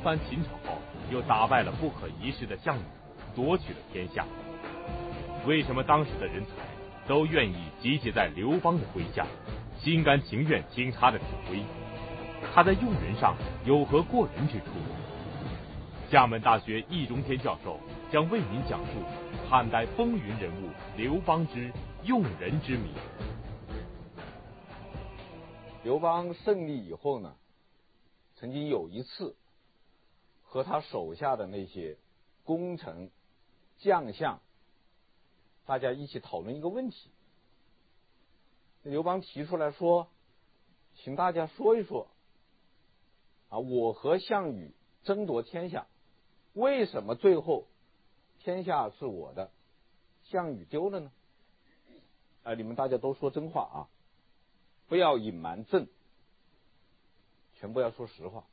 [0.00, 0.78] 番秦朝后，
[1.10, 2.82] 又打败了不可一世的项羽，
[3.34, 4.26] 夺取了天下。
[5.46, 6.50] 为什么当时的人才
[7.06, 9.26] 都愿意集结在刘邦的麾下，
[9.78, 11.62] 心甘情愿听他的指挥？
[12.54, 14.66] 他在用人上有何过人之处？
[16.10, 17.78] 厦门大学易中天教授
[18.10, 18.92] 将为您讲述
[19.48, 21.70] 汉代风云人物刘邦之
[22.02, 22.90] 用人之谜。
[25.84, 27.34] 刘邦胜利以后呢，
[28.36, 29.36] 曾经有一次
[30.50, 31.96] 和他手下的那些
[32.42, 33.12] 功臣
[33.78, 34.40] 将相，
[35.64, 37.12] 大家一起讨论一个问题。
[38.82, 40.08] 刘邦提出来说
[40.98, 42.08] ：“请大家说一说，
[43.48, 44.74] 啊，我和项羽
[45.04, 45.86] 争夺天下，
[46.54, 47.68] 为什么最后
[48.40, 49.52] 天下是我的，
[50.24, 51.12] 项羽丢了呢？”
[52.42, 53.78] 啊，你们大家都说真话啊！
[54.88, 55.86] 不要隐瞒朕，
[57.54, 58.44] 全部要说实话。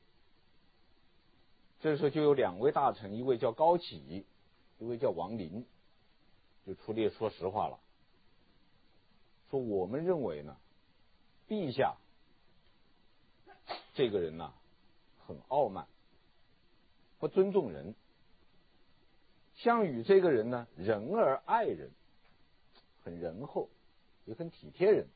[1.88, 4.26] 这时候就有两位大臣，一位叫高启，
[4.77, 5.66] 一位叫王林，
[6.66, 7.80] 就出列说实话了。
[9.49, 10.58] 说我们认为呢，
[11.48, 11.96] 陛下
[13.93, 14.54] 这个人呢，
[15.26, 15.88] 很傲慢，
[17.20, 17.96] 不尊重人。
[19.55, 21.90] 项羽这个人呢，仁而爱人，
[23.02, 23.70] 很仁厚，
[24.26, 25.08] 也很体贴人。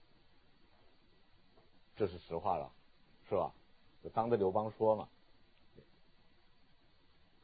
[1.98, 2.72] 这是实话了，
[3.28, 3.52] 是吧？
[4.02, 5.10] 就当着刘邦说嘛。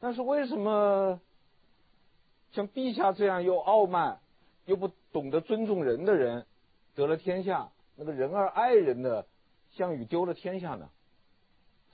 [0.00, 1.20] 但是为什么
[2.52, 4.20] 像陛下这样又傲慢
[4.64, 6.46] 又不懂得尊重人的人
[6.94, 9.26] 得了天下，那个仁而爱人的
[9.72, 10.88] 项羽丢了天下呢？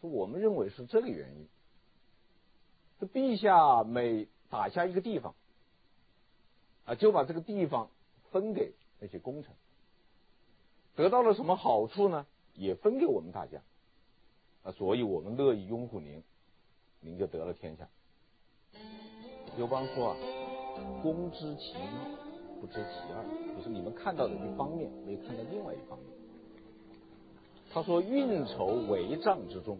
[0.00, 1.48] 说我们认为是这个原因。
[3.00, 5.34] 这陛下每打下一个地方
[6.84, 7.90] 啊，就把这个地方
[8.30, 9.52] 分给那些功臣，
[10.94, 12.26] 得到了什么好处呢？
[12.54, 13.62] 也分给我们大家，
[14.62, 16.22] 啊，所以我们乐意拥护您，
[17.04, 17.86] 您就得了天下。
[19.56, 20.16] 刘邦说啊，
[21.02, 23.22] 公知其一，不知其二，
[23.56, 26.08] 就是你们看到的一方面，没看到另外一方面。
[27.72, 29.78] 他说，运筹帷帐之中，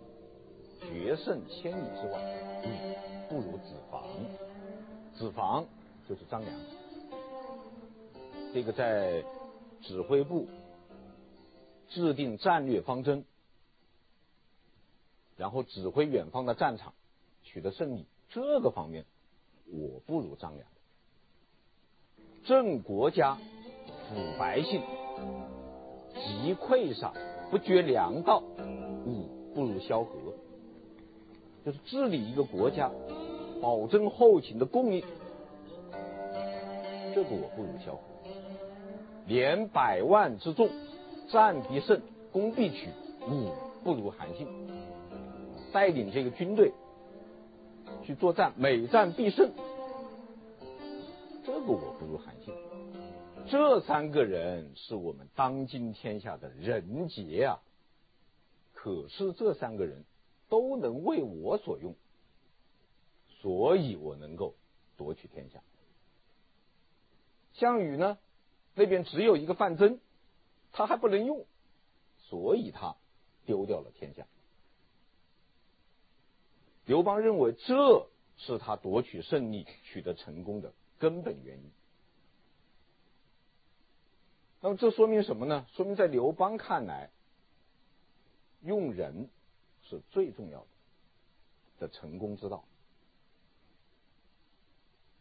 [0.80, 4.04] 决胜千里之外，不如子房。
[5.16, 5.66] 子房
[6.08, 6.60] 就是张良，
[8.52, 9.24] 这个在
[9.82, 10.46] 指挥部。
[11.90, 13.24] 制定战略方针，
[15.36, 16.92] 然后指挥远方的战场，
[17.54, 18.04] 取得胜利。
[18.30, 19.04] 这个方面，
[19.70, 20.66] 我不如张良。
[22.44, 23.38] 正国家，
[24.10, 24.82] 抚百姓，
[26.14, 27.12] 击溃杀，
[27.52, 28.42] 不绝粮道，
[29.06, 30.34] 吾不如萧何。
[31.64, 32.90] 就是治理一个国家，
[33.62, 35.04] 保证后勤的供应，
[37.14, 38.00] 这个我不如萧何。
[39.28, 40.68] 连百万之众。
[41.30, 42.90] 战必胜，攻必取，
[43.26, 43.50] 吾
[43.82, 44.46] 不如韩信。
[45.72, 46.70] 带领这个军队
[48.04, 49.52] 去作战，每战必胜，
[51.44, 52.54] 这个我不如韩信。
[53.48, 57.60] 这三个人是我们当今天下的人杰啊！
[58.72, 60.04] 可是这三个人
[60.48, 61.94] 都能为我所用，
[63.40, 64.54] 所以我能够
[64.96, 65.60] 夺取天下。
[67.52, 68.18] 项羽呢，
[68.74, 70.00] 那边只有一个范增。
[70.76, 71.46] 他还不能用，
[72.18, 72.96] 所以他
[73.46, 74.26] 丢掉了天下。
[76.86, 78.06] 刘邦认为这
[78.36, 81.70] 是他夺取胜利、取得成功的根本原因。
[84.60, 85.66] 那么这说明什么呢？
[85.74, 87.10] 说明在刘邦看来，
[88.62, 89.28] 用人
[89.82, 90.66] 是最重要的
[91.80, 92.64] 的成功之道。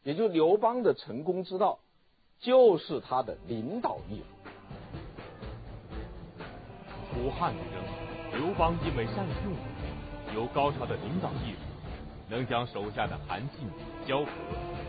[0.03, 1.79] 也就是刘邦的成功之道，
[2.39, 4.25] 就是他的领导艺术。
[7.17, 9.53] 吴汉之争，刘邦因为善用，
[10.33, 11.59] 有高超的领导艺术，
[12.27, 13.69] 能将手下的韩信、
[14.05, 14.31] 萧何、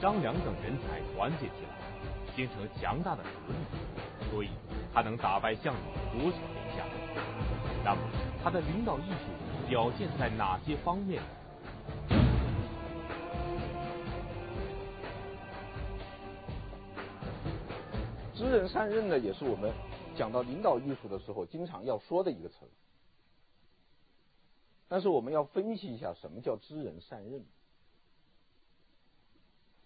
[0.01, 4.49] 张良等人才团结起来，形成强大的实力，所以
[4.95, 6.85] 他能打败项羽，夺取天下。
[7.85, 8.01] 那么，
[8.43, 11.29] 他的领导艺术表现在哪些方面呢？
[18.35, 19.71] 知人善任呢，也是我们。
[20.17, 22.55] 讲到领导艺术的时候，经常要说的一个词。
[24.89, 27.45] 但是我们要分析一下，什么叫知人善任？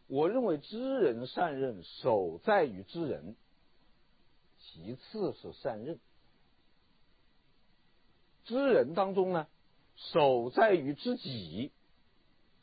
[0.07, 3.37] 我认为知人善任，首在于知人，
[4.59, 5.99] 其次是善任。
[8.45, 9.47] 知人当中呢，
[9.97, 11.71] 首在于知己，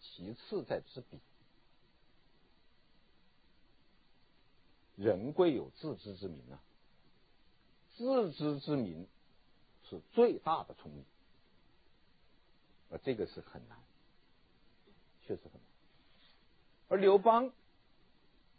[0.01, 1.19] 其次在知彼。
[4.95, 6.61] 人贵有自知之明啊。
[7.95, 9.07] 自知之明
[9.89, 11.05] 是最大的聪明，
[12.89, 13.77] 啊，这个是很难。
[16.87, 17.51] 而刘邦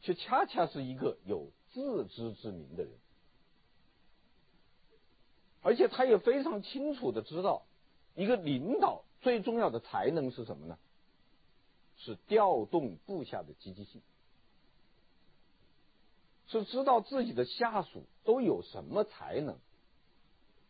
[0.02, 2.92] 却恰恰是一个有自知之明的人，
[5.62, 7.62] 而且他也非常清楚的知道，
[8.16, 10.76] 一个领导最重要的才能是什么呢？
[11.98, 14.02] 是调动部下的积极性，
[16.48, 19.56] 是知道自己的下属都有什么才能，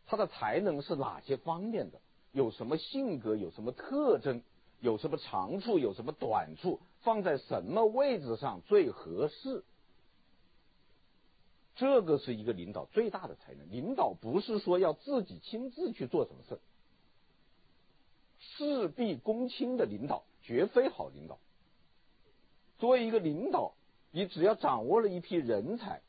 [0.05, 1.99] 他的才能是哪些方面的，
[2.37, 4.43] 有什么性格，有什么特征，
[4.79, 9.63] 有什么长处，有什么短处，放在什么位置上最合适。
[11.75, 13.71] 这个是一个领导最大的才能。
[13.71, 16.59] 领导不是说要自己亲自去做什么事，
[18.39, 21.39] 事必躬亲的领导绝非好领导。
[22.77, 23.73] 作为一个领导，
[24.11, 26.01] 你只要掌握了一批人才，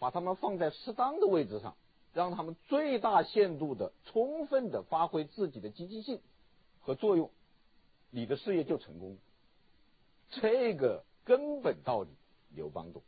[0.00, 1.76] 把他们放在适当的位置上，
[2.12, 6.20] 让他们最大限度的、充分的发挥自己的积极性
[6.80, 7.30] 和作用，
[8.10, 9.16] 你的事业就成功。
[10.30, 12.08] 这个根本道理，
[12.54, 13.02] 刘邦懂。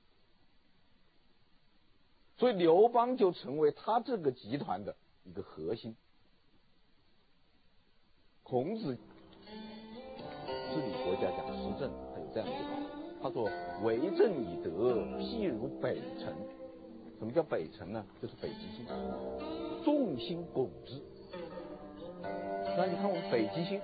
[2.39, 5.97] 所以刘邦就成为他这个集团的一个核心。
[8.43, 8.97] 孔子
[9.47, 12.77] 治理国家讲施政，他有这样一句话，
[13.23, 13.49] 他说
[13.85, 16.35] ：“为政以德，譬如北辰。”
[17.23, 18.05] 什么叫北辰呢？
[18.21, 18.85] 就是北极星，
[19.85, 21.01] 众星拱之。
[22.77, 23.81] 那你看我们北极星，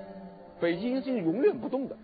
[0.61, 1.97] 北极星是永远不动的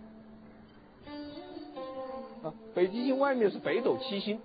[2.41, 2.53] 啊。
[2.73, 4.39] 北极星外面是北斗七星，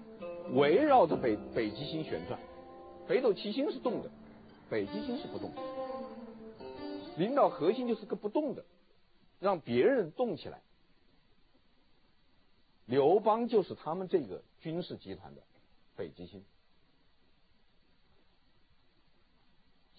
[0.53, 2.41] 围绕着北北极星旋转。
[3.07, 4.11] 北斗七星是动的，
[4.69, 5.63] 北极星是不动的。
[7.19, 8.65] 领导核心就是个不动的，
[9.39, 10.61] 让别人动起来。
[12.87, 15.43] 刘邦就是他们这个军事集团的
[15.95, 16.43] 北极星。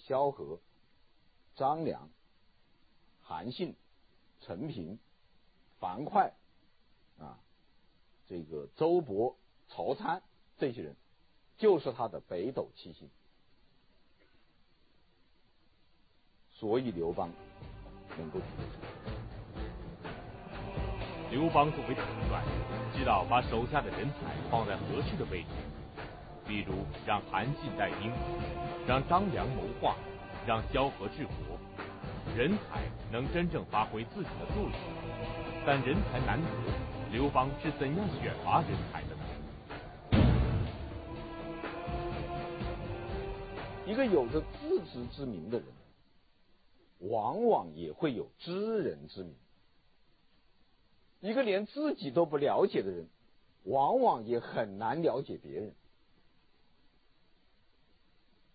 [0.07, 0.59] 萧何、
[1.56, 2.09] 张良、
[3.21, 3.75] 韩信、
[4.42, 5.00] 陈平、
[5.80, 6.31] 樊哙
[7.19, 7.39] 啊，
[8.27, 9.36] 这个周勃、
[9.69, 10.21] 曹参
[10.57, 10.95] 这些人，
[11.57, 13.09] 就是他的北斗七星。
[16.51, 17.31] 所以刘邦
[18.18, 18.81] 能够得成。
[21.31, 22.44] 刘邦作为统帅，
[22.94, 25.50] 知道把手下的人才放在合适的位置，
[26.48, 26.74] 比如
[27.06, 28.12] 让韩信带兵，
[28.88, 29.96] 让张良谋划，
[30.46, 31.34] 让萧何治国，
[32.36, 34.72] 人才能真正发挥自己的作用。
[35.66, 36.48] 但人才难得，
[37.12, 39.22] 刘邦是怎样选拔人才的呢？
[43.86, 45.68] 一个有着自知之明的人。
[47.10, 49.36] 往往也会有知人之明。
[51.20, 53.08] 一个连自己都不了解的人，
[53.64, 55.74] 往往也很难了解别人。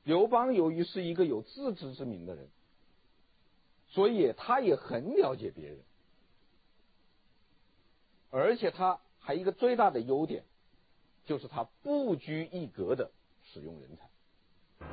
[0.07, 2.49] 刘邦由于是一个有自知之明的人，
[3.89, 5.79] 所以他也很了解别人，
[8.31, 10.45] 而且他还一个最大的优点，
[11.25, 13.11] 就是他不拘一格的
[13.53, 14.87] 使用人才。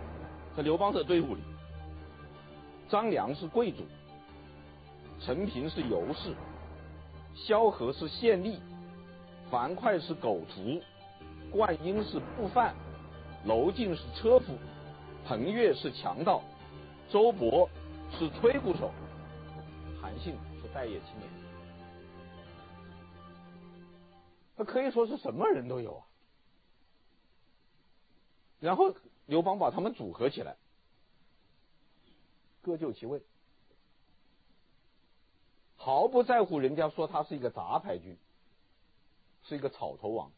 [0.57, 1.41] 在刘邦的队伍里。
[2.89, 3.83] 张良是贵族，
[5.21, 6.33] 陈平是游士，
[7.35, 8.59] 萧何是县吏，
[9.51, 10.81] 樊哙是狗卒，
[11.51, 12.75] 灌婴是布贩，
[13.45, 14.57] 楼敬是车夫，
[15.25, 16.43] 彭越是强盗，
[17.09, 17.69] 周勃
[18.11, 18.91] 是吹鼓手，
[20.01, 21.29] 韩信是待业青年。
[24.55, 26.05] 他可以说是什么人都有啊。
[28.59, 28.93] 然后
[29.25, 30.57] 刘邦把他们组合起来。
[32.61, 33.21] 各就其位，
[35.75, 38.17] 毫不在乎人家说他是一个杂牌军，
[39.43, 40.31] 是一个草头王。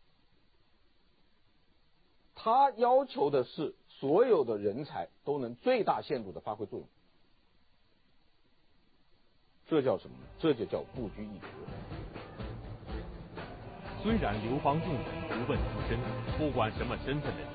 [2.33, 6.87] 他要求的是所有的人才都能最大限度的发挥作用，
[9.67, 10.15] 这叫什么？
[10.37, 11.47] 这就叫不拘一格。
[14.03, 15.97] 虽然刘邦用人不问出身，
[16.37, 17.49] 不管什么身份的人，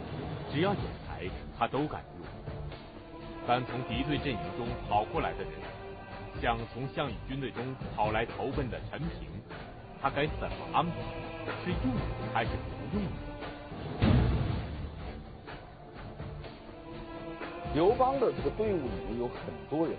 [0.51, 1.29] 只要有才，
[1.59, 2.27] 他都敢用。
[3.47, 5.53] 但从敌对阵营中跑过来的人，
[6.41, 9.29] 像从项羽军队中跑来投奔的陈平，
[10.01, 10.95] 他该怎么安排？
[11.65, 11.95] 是用
[12.33, 13.30] 还是不用？
[17.73, 19.97] 刘邦的这个队伍里面有很多人，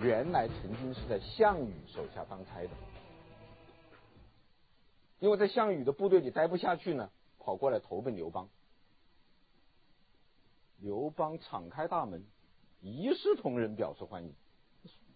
[0.00, 2.70] 原来曾经是在项羽手下当差的，
[5.20, 7.08] 因为在项羽的部队里待不下去呢，
[7.38, 8.48] 跑过来投奔刘邦。
[10.78, 12.26] 刘邦敞开大门，
[12.80, 14.34] 一视同仁，表示欢迎，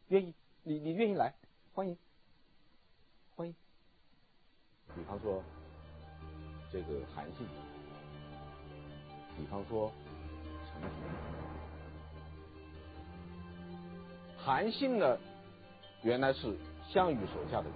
[0.06, 1.34] 愿意，你你愿意来，
[1.74, 1.98] 欢迎，
[3.34, 3.54] 欢迎。
[4.94, 5.42] 比方说
[6.70, 7.44] 这个韩信，
[9.36, 9.90] 比方说。
[14.36, 15.18] 韩信呢，
[16.02, 16.56] 原来是
[16.88, 17.72] 项羽手下的人，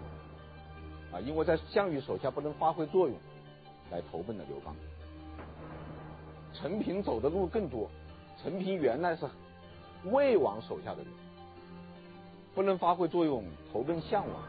[1.13, 3.17] 啊，因为在项羽手下不能发挥作用，
[3.91, 4.75] 来投奔了刘邦。
[6.53, 7.91] 陈平走的路更多，
[8.41, 9.29] 陈平原来是
[10.05, 11.07] 魏王手下的人，
[12.55, 14.43] 不能发挥作用，投奔项王，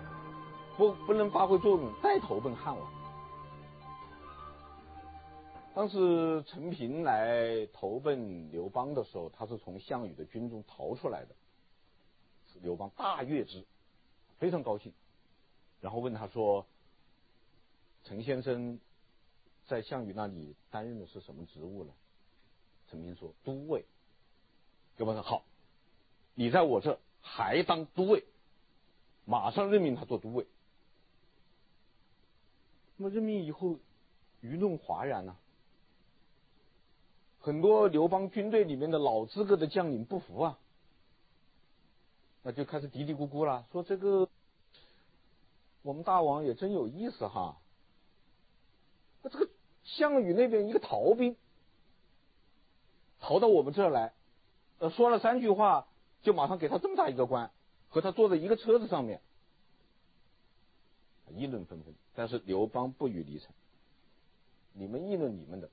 [0.77, 3.00] 不不能发挥作用，再投奔汉王。
[5.73, 11.33] 当时陈平来投奔刘邦的时候，他是从项羽的军中逃出来的，
[12.61, 13.65] 刘邦大悦之，
[14.37, 14.91] 非常高兴，
[15.79, 16.65] 然后问他说
[18.03, 18.79] ：“陈先生
[19.65, 21.93] 在项羽那里担任的是什么职务呢？”
[22.91, 23.85] 陈平说：“都尉。”
[24.97, 25.45] 刘邦说：“好，
[26.35, 28.25] 你在我这还当都尉，
[29.23, 30.45] 马上任命他做都尉。”
[32.97, 33.79] 那么任命以后，
[34.43, 35.37] 舆论哗然啊。
[37.41, 40.59] 很多刘邦军队里面的老资格的将领不服啊，
[42.43, 44.29] 那就开始嘀嘀咕咕了，说这个
[45.81, 47.57] 我们大王也真有意思哈，
[49.23, 49.49] 那这个
[49.83, 51.35] 项羽那边一个逃兵，
[53.19, 54.13] 逃到我们这儿来，
[54.77, 55.87] 呃，说了三句话，
[56.21, 57.49] 就马上给他这么大一个官，
[57.89, 59.19] 和他坐在一个车子上面，
[61.29, 61.95] 议论纷纷。
[62.13, 63.47] 但是刘邦不予理睬，
[64.73, 65.71] 你们议论你们的。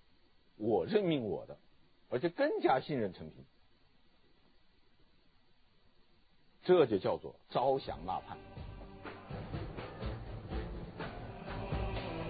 [0.58, 1.56] 我任命我的，
[2.10, 3.44] 而且更加信任陈平，
[6.62, 8.36] 这就叫做招降纳叛。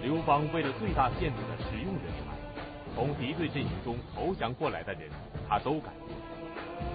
[0.02, 5.10] 刘邦为了最大限度的使用人才，从敌对阵营中投降过来的人，
[5.48, 6.08] 他都敢用。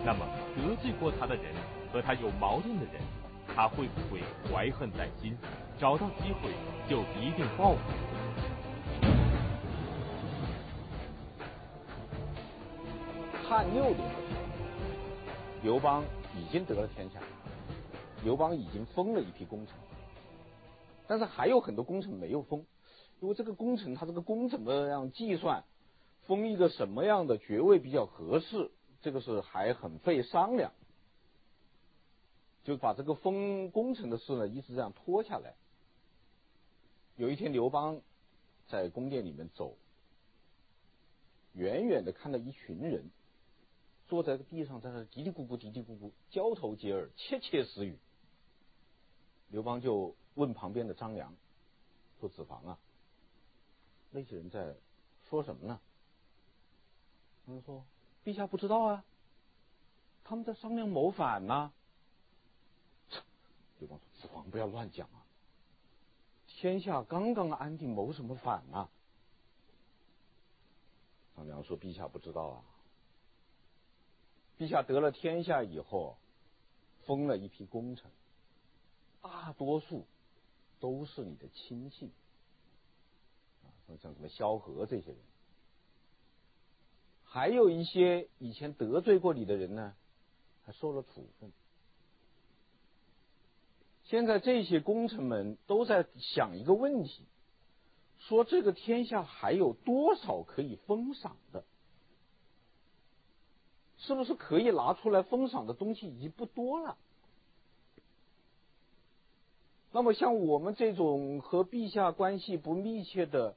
[0.06, 0.26] 那么
[0.56, 1.54] 得罪过他的人
[1.92, 3.02] 和他有矛盾的人，
[3.54, 5.36] 他会不会怀恨在心？
[5.80, 6.52] 找到机会
[6.88, 7.80] 就一定报复？
[13.54, 14.42] 汉六年的时候，
[15.62, 16.04] 刘邦
[16.36, 17.22] 已经得了天下，
[18.24, 19.76] 刘邦已经封了一批功臣，
[21.06, 22.66] 但是还有很多功臣没有封，
[23.20, 25.64] 因为这个功臣他这个功怎么样计算，
[26.26, 28.72] 封一个什么样的爵位比较合适，
[29.04, 30.72] 这个是还很费商量，
[32.64, 35.54] 就把这个封功臣的事呢一直这样拖下来。
[37.18, 38.02] 有一天刘邦
[38.68, 39.78] 在宫殿里面走，
[41.54, 43.12] 远远的看到一群人。
[44.14, 47.98] 坐在地上，在那嘀嘀咕咕、嘀嘀咕咕，交头接耳，窃窃私语。
[49.50, 51.36] 刘邦就问旁边的张良
[52.20, 52.78] 说：“子房啊，
[54.12, 54.76] 那些人在
[55.28, 55.80] 说什么呢？”
[57.44, 57.84] 他们说
[58.24, 59.04] ：“陛下不知道啊，
[60.24, 61.74] 他们在商量谋反呢。”
[63.82, 65.26] 刘邦说：“子房不要乱讲啊，
[66.46, 68.92] 天下刚刚安定，谋什么反啊？”
[71.36, 72.64] 张良说：“陛下不知道啊。”
[74.64, 76.16] 陛下得了天下以后，
[77.06, 78.10] 封了一批功臣，
[79.22, 80.06] 大多数
[80.80, 82.10] 都是你的亲信，
[83.62, 83.68] 啊，
[84.02, 85.18] 像什么萧何这些人，
[87.26, 89.96] 还有一些以前得罪过你的人呢，
[90.64, 91.52] 还受了处分。
[94.06, 97.26] 现在这些功臣们都在想一个问题，
[98.18, 101.66] 说这个天下还有多少可以封赏的？
[104.06, 106.98] 是不是可以拿出来封赏的东西已经不多了？
[109.92, 113.56] 那么像我们这种和陛下关系不密切的，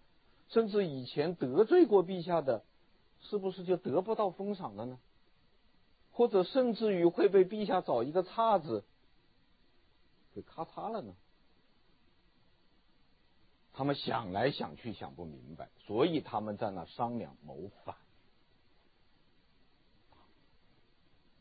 [0.48, 2.62] 甚至以前得罪过陛下的，
[3.22, 4.98] 是不是就得不到封赏了呢？
[6.12, 8.84] 或者甚至于会被陛下找一个岔子
[10.32, 11.14] 给咔嚓了呢？
[13.72, 17.96] 他们想来想去想不明白，所以他们在那商量谋反。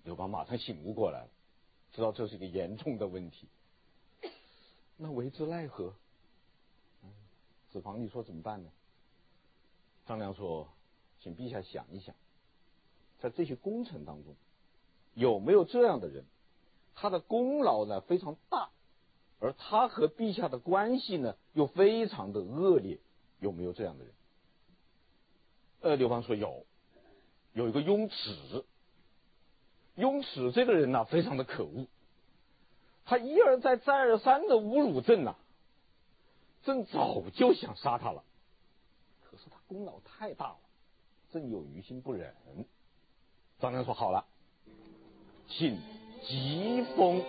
[0.05, 1.29] 刘邦马上醒悟过来了，
[1.91, 3.47] 知道这是一个严重的问题，
[4.97, 5.93] 那为之奈何？
[7.71, 8.69] 子房，你说怎么办呢？
[10.05, 10.69] 张良说
[11.19, 12.15] ：“请陛下想一想，
[13.19, 14.35] 在这些功臣当中，
[15.15, 16.23] 有没有这样的人，
[16.93, 18.69] 他的功劳呢非常大，
[19.39, 22.99] 而他和陛下的关系呢又非常的恶劣，
[23.39, 24.13] 有没有这样的人？”
[25.81, 26.63] 呃，刘邦说有，
[27.53, 28.63] 有一个雍齿。
[29.95, 31.87] 雍齿这个人呐、非常的可恶，
[33.05, 35.35] 他一而再、再而三的侮辱朕呐、
[36.63, 38.23] 朕早就想杀他了，
[39.23, 40.57] 可是他功劳太大了，
[41.31, 42.35] 朕有于心不忍。
[43.59, 44.25] 张良说：“好了，
[45.47, 45.79] 请
[46.27, 47.23] 急封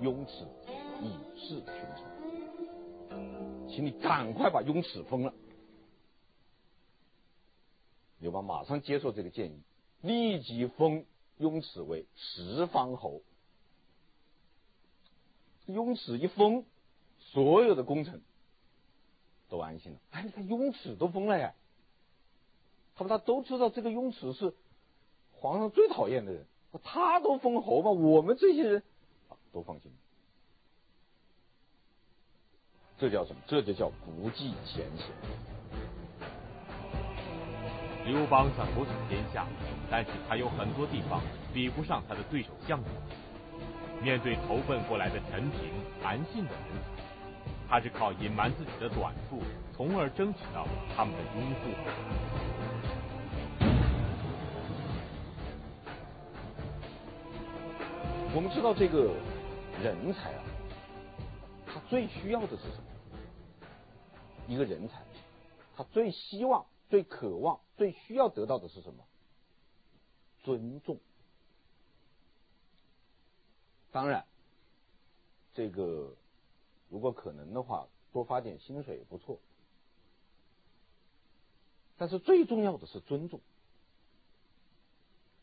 [0.00, 0.46] 雍齿
[1.02, 1.64] 以示群
[3.08, 5.34] 臣，请你赶快把雍齿封了。”
[8.20, 9.60] 刘邦马上接受这个建议，
[10.00, 11.04] 立即封。
[11.38, 13.22] 雍齿为十方侯，
[15.66, 16.64] 雍齿一封，
[17.18, 18.22] 所有的功臣
[19.48, 19.98] 都安心了。
[20.10, 21.54] 哎，你看雍齿都封了呀，
[22.96, 24.52] 他们他都知道这个雍齿是
[25.32, 26.46] 皇上最讨厌的人，
[26.82, 28.82] 他都封侯嘛，我们这些人
[29.52, 29.92] 都放心。
[32.98, 33.40] 这叫什么？
[33.46, 35.57] 这就叫不计前嫌。
[38.08, 39.46] 刘邦想夺取天下，
[39.90, 41.20] 但是他有很多地方
[41.52, 42.84] 比不上他的对手项羽。
[44.02, 45.60] 面对投奔过来的陈平、
[46.02, 46.78] 韩信等人，
[47.68, 49.42] 他是靠隐瞒自己的短处，
[49.76, 51.68] 从而争取到他们的拥护。
[58.34, 59.12] 我们知道这个
[59.82, 60.42] 人才啊，
[61.66, 62.84] 他最需要的是什么？
[64.46, 65.02] 一个人才，
[65.76, 69.06] 他最希望、最渴望、最需要得到的是什么？
[70.42, 71.00] 尊重。
[73.90, 74.26] 当然，
[75.54, 76.14] 这个
[76.90, 79.40] 如果可能的话，多发点薪水也不错。
[81.96, 83.40] 但是最重要的是尊重，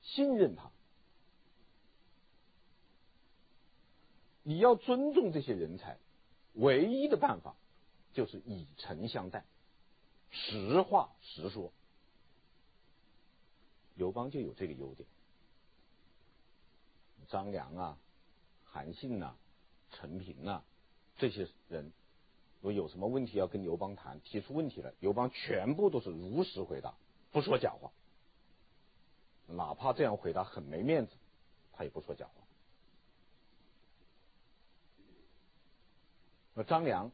[0.03, 0.69] 信任他。
[4.43, 5.97] 你要尊重这些人才，
[6.53, 7.55] 唯一的办法。
[8.13, 9.43] 就是以诚相待，
[10.31, 11.73] 实话实说。
[13.95, 15.07] 刘邦就有这个优点。
[17.27, 17.97] 张良啊、
[18.63, 19.35] 韩信呐、
[19.91, 20.61] 陈平呐，
[21.17, 21.91] 这些人，
[22.61, 26.93] 如果有什么问题要跟刘邦谈，提出问题来，刘邦全部都是如实回答，
[27.31, 27.91] 不说假话。
[29.47, 31.13] 哪怕这样回答很没面子，
[31.73, 32.43] 他也不说假话。
[36.53, 37.11] 那张良。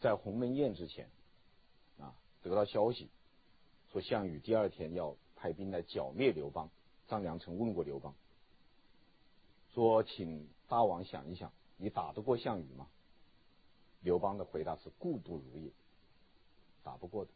[0.00, 1.08] 在鸿门宴之前，
[2.00, 3.08] 啊，得到消息
[3.92, 6.70] 说项羽第二天要派兵来剿灭刘邦。
[7.08, 8.14] 张良曾问过刘邦，
[9.74, 12.86] 说：“请大王想一想，你打得过项羽吗？”
[14.00, 15.70] 刘邦的回答是：“固不如也，
[16.82, 17.30] 打不过的。”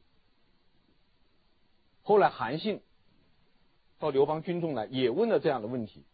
[2.03, 2.81] 后来韩信
[3.99, 6.05] 到刘邦军中来，也问了这样的问题，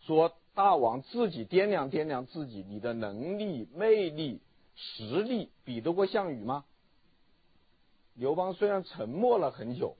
[0.00, 4.40] 说：“大王自己掂量掂量自己，你的能力、魅力。”
[4.74, 6.64] 实力比得过项羽吗？
[8.14, 9.96] 刘邦虽然沉默了很久，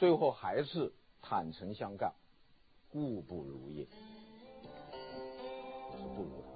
[0.00, 2.14] 最后还是坦诚相告，
[2.88, 3.90] 故不如也，是
[6.16, 6.48] 不如他。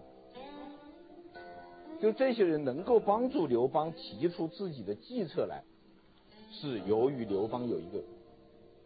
[2.01, 5.63] 就这些人能够帮助刘邦提出自己的计策来，
[6.53, 8.03] 是由于刘邦有一个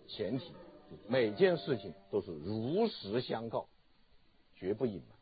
[0.08, 0.52] 前提，
[1.06, 3.68] 每件事情都是如实相告，
[4.56, 5.16] 绝不隐瞒。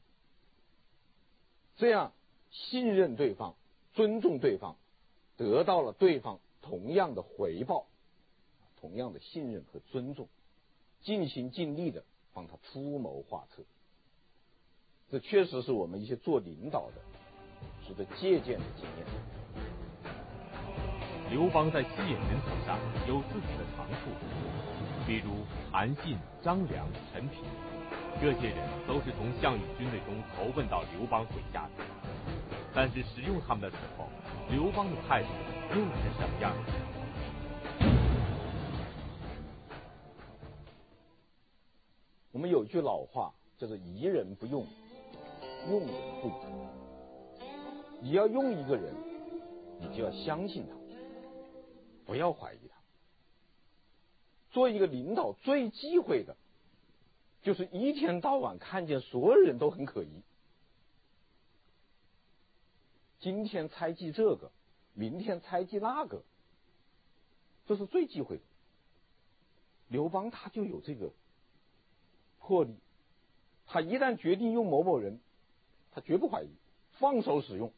[1.77, 2.15] 这样。
[2.53, 3.55] 信任对方，
[3.93, 4.77] 尊重对方，
[5.37, 7.87] 得到了对方同样的回报，
[8.87, 10.29] 同样的信任和尊重，
[11.03, 13.65] 尽心尽力的帮他出谋划策。
[15.11, 17.03] 这确实是我们一些做领导的
[17.85, 19.05] 值得借鉴的经验。
[21.33, 24.11] 刘邦在吸引人才上有自己的长处，
[25.05, 25.33] 比如
[25.73, 27.43] 韩信、张良、陈平，
[28.21, 31.85] 这些人都是从项羽军队中投奔到刘邦麾下的。
[32.73, 34.07] 但是使用他们的时候，
[34.49, 35.29] 刘邦的态度
[35.71, 36.96] 又是什么样的？
[42.37, 44.67] 我们有句老话叫做“疑人不用，
[45.71, 45.89] 用人
[46.21, 46.33] 不疑”。
[48.05, 48.93] 你要用一个人，
[49.81, 50.77] 你就要相信他，
[52.05, 52.77] 不要怀疑他。
[54.51, 56.37] 做一个领导最忌讳的，
[57.43, 60.23] 就是一天到晚看见所有人都很可疑。
[63.19, 64.53] 今天猜忌这个，
[64.93, 66.23] 明天猜忌那个，
[67.65, 68.43] 这是最忌讳的。
[69.89, 71.11] 刘邦他就有这个
[72.47, 72.77] 魄力，
[73.67, 75.19] 他一旦决定用某某人，
[75.91, 76.51] 他绝不怀疑，
[76.93, 77.73] 放手使用。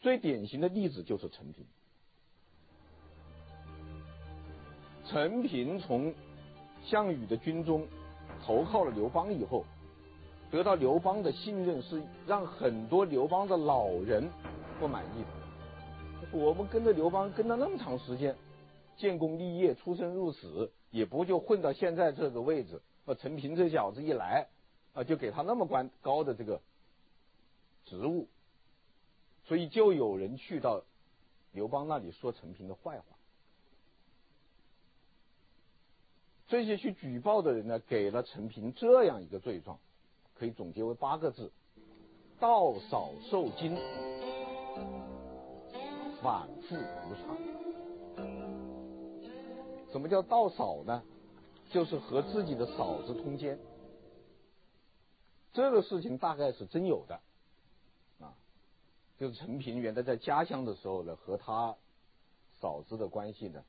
[0.00, 1.66] 最典型的例子就是陈平。
[5.06, 6.14] 陈平从
[6.84, 7.88] 项羽的军中
[8.44, 9.64] 投靠了刘邦以后。
[10.50, 14.30] 得到刘邦的信任，是让很多刘邦的老人
[14.78, 16.38] 不满意的。
[16.38, 18.36] 我们跟着刘邦跟了那么长时间，
[18.96, 22.80] 建功立业、出生入死，也不就混到现在这个位置。
[23.04, 24.46] 啊，陈平这小子一来，
[24.92, 26.60] 啊，就给他那么官高的这个
[27.84, 28.28] 职务，
[29.44, 30.84] 所以就有人去到
[31.50, 33.04] 刘邦那里说陈平的坏话。
[36.46, 39.80] 这些去举报的人呢，给了陈平这样一个罪状。
[40.36, 41.50] 可以总结为八个字：
[42.38, 43.76] 盗少受惊，
[46.22, 47.53] 反复无常。
[49.94, 51.04] 什么叫道少呢？
[51.70, 53.60] 就是和自己的嫂子通奸。
[55.52, 57.20] 这个事情大概是真有的
[58.18, 58.34] 啊。
[59.20, 61.76] 就是陈平原来在家乡的时候呢，和他
[62.60, 63.62] 嫂子的关系呢，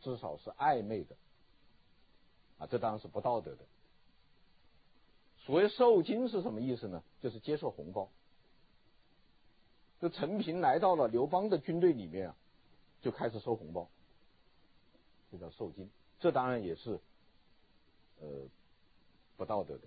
[0.00, 1.14] 至少是暧昧的，
[2.56, 3.58] 啊，这当然是不道德的。
[5.44, 7.02] 所谓受金是什么意思呢？
[7.20, 8.08] 就是接受红包。
[10.00, 12.36] 这陈平来到了刘邦的军队里面啊，
[13.02, 13.90] 就开始收红包，
[15.30, 15.90] 这叫受金。
[16.20, 17.00] 这当然也是
[18.20, 18.28] 呃
[19.36, 19.82] 不道德的。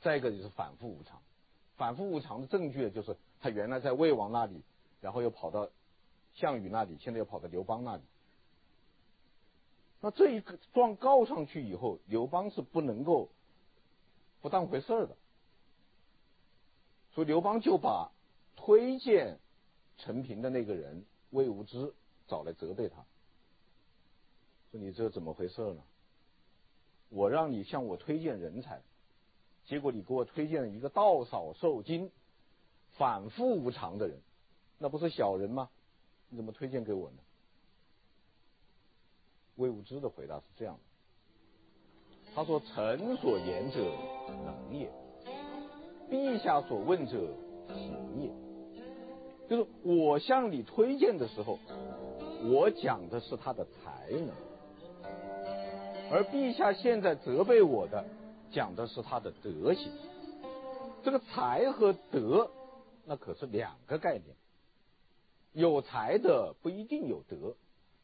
[0.00, 1.20] 再一个就是反复无常，
[1.76, 4.62] 反复无常的证据就是他原来在魏王那里，
[5.00, 5.68] 然后又跑到
[6.34, 8.02] 项羽那里，现在又跑到刘邦那里。
[10.00, 13.28] 那这一个状告上去以后，刘邦是不能够
[14.40, 15.14] 不当回事儿的。
[17.12, 18.10] 所以刘邦就把
[18.56, 19.38] 推荐
[19.98, 21.92] 陈平的那个人魏无知
[22.30, 23.04] 找来责备他，
[24.70, 25.82] 说你这怎么回事呢？
[27.08, 28.80] 我让你向我推荐人才。
[29.66, 32.10] 结果你给我推荐了一个道少受惊、
[32.96, 34.20] 反复无常的人，
[34.78, 35.68] 那不是小人吗？
[36.28, 37.16] 你怎么推荐给我呢？
[39.56, 40.80] 魏无知的回答是这样的，
[42.34, 43.92] 他说：“臣所言者
[44.28, 44.90] 能也，
[46.08, 47.34] 陛下所问者
[47.68, 48.30] 行也。
[49.48, 51.58] 就是我向你推荐的时候，
[52.44, 54.30] 我讲的是他的才能，
[56.10, 58.04] 而陛下现在责备我的。”
[58.52, 59.92] 讲的是他的德行，
[61.04, 62.50] 这个才和德，
[63.04, 64.34] 那可是两个概念。
[65.52, 67.54] 有才的不一定有德，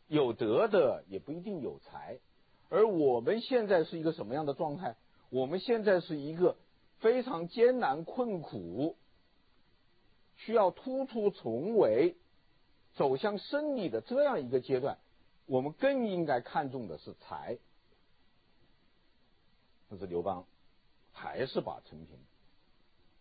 [0.06, 2.20] 有德的也不一定有才。
[2.68, 4.94] 而我们现在是一个什么样的状态？
[5.30, 6.56] 我们现在是一个
[7.00, 8.94] 非常艰难困苦，
[10.36, 12.14] 需要突出重围，
[12.96, 14.98] 走向胜利的这样一个阶段。
[15.46, 17.56] 我们更应该看重的是才。
[19.88, 20.44] 但是刘邦
[21.12, 22.18] 还是把陈平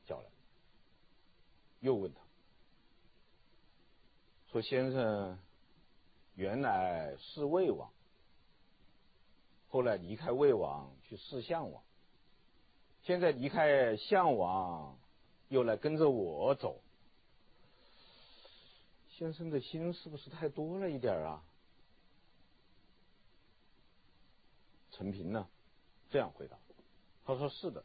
[0.07, 0.25] 叫来，
[1.81, 2.19] 又问他
[4.51, 5.37] 说：“先生
[6.33, 7.91] 原来是魏王，
[9.69, 11.83] 后来离开魏王去侍项王，
[13.03, 14.97] 现在离开项王
[15.49, 16.81] 又来跟着我走，
[19.17, 21.43] 先生的心是不是太多了一点啊？”
[24.91, 25.47] 陈平呢？
[26.09, 26.57] 这样回答，
[27.25, 27.83] 他说：“是的，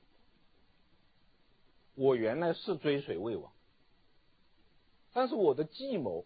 [1.95, 3.53] 我原来是追随魏王，
[5.12, 6.25] 但是我的计谋、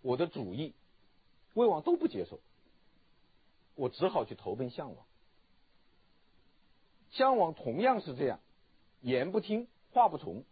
[0.00, 0.74] 我的主意，
[1.52, 2.40] 魏王都不接受，
[3.74, 5.04] 我只好去投奔项王。
[7.10, 8.40] 项王同样是这样，
[9.02, 10.44] 言不听，话不从，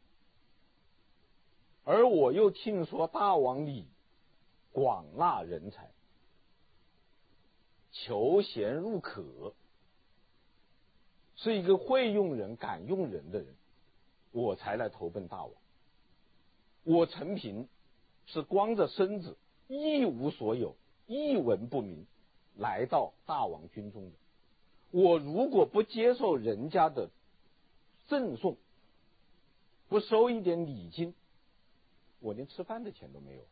[1.86, 3.86] 而我又听说大王你
[4.72, 5.88] 广纳人才，
[7.92, 9.54] 求贤入可。”
[11.38, 13.54] 是一个会用人、敢用人的人，
[14.32, 15.52] 我才来投奔大王。
[16.82, 17.68] 我陈平
[18.26, 19.36] 是光着身子，
[19.68, 20.74] 一无所有，
[21.06, 22.04] 一文不名，
[22.56, 24.16] 来到大王军中的。
[24.90, 27.10] 我如果不接受人家的
[28.08, 28.56] 赠送，
[29.88, 31.14] 不收一点礼金，
[32.26, 33.42] 我连吃饭的钱都没有。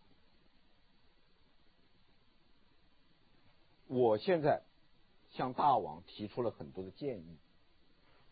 [3.87, 4.62] 我现在
[5.30, 7.37] 向大王提出了很多的建议。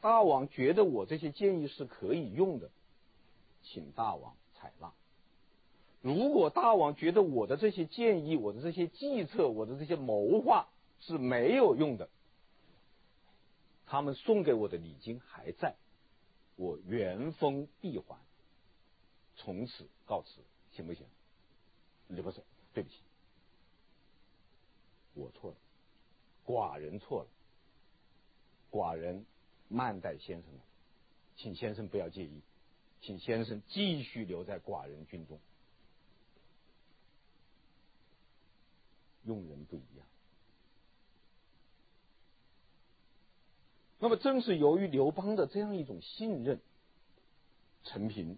[0.00, 2.70] 大王觉得我这些建议是可以用的，
[3.62, 4.92] 请大王采纳。
[6.00, 10.66] 如果大王觉得我的这些建议、我的这些计策、我的这些谋划
[10.98, 12.09] 是没有用的，
[13.87, 15.76] 他们送给我的礼金还在，
[16.57, 18.18] 我原封闭还，
[19.37, 20.40] 从此告辞，
[20.73, 21.07] 行不行？
[22.09, 22.42] 你不是，
[22.73, 22.97] 对不起，
[25.14, 25.57] 我错了，
[26.45, 27.29] 寡人错了，
[28.71, 29.25] 寡人。
[29.68, 30.61] 慢待先生了，
[31.38, 32.42] 请先生不要介意，
[33.01, 35.40] 请先生继续留在寡人军中。
[39.25, 40.07] 用人不一样。
[43.99, 46.61] 那么正是由于刘邦的这样一种信任，
[47.85, 48.37] 陈平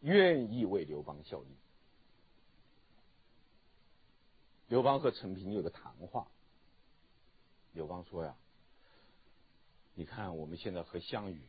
[0.00, 1.48] 愿意为刘邦效力。
[4.68, 6.28] 刘邦和陈平有个谈话，
[7.72, 8.36] 刘邦说呀。
[9.94, 11.40] 你看，我们现在和项羽